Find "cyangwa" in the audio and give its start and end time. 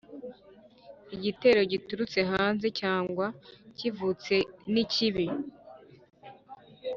2.79-3.25